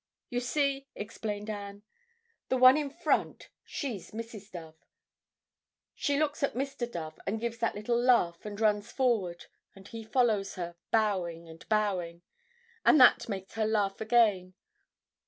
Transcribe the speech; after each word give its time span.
"You 0.31 0.39
see," 0.39 0.87
explained 0.95 1.47
Anne, 1.47 1.83
"the 2.49 2.57
one 2.57 2.75
in 2.75 2.89
front, 2.89 3.49
she's 3.63 4.09
Mrs. 4.09 4.49
Dove. 4.49 4.73
She 5.93 6.17
looks 6.17 6.41
at 6.41 6.55
Mr. 6.55 6.91
Dove 6.91 7.19
and 7.27 7.39
gives 7.39 7.59
that 7.59 7.75
little 7.75 7.99
laugh 8.01 8.43
and 8.43 8.59
runs 8.59 8.91
forward, 8.91 9.45
and 9.75 9.87
he 9.87 10.03
follows 10.03 10.55
her, 10.55 10.75
bowing 10.89 11.47
and 11.47 11.69
bowing. 11.69 12.23
And 12.83 12.99
that 12.99 13.29
makes 13.29 13.53
her 13.53 13.67
laugh 13.67 14.01
again. 14.01 14.55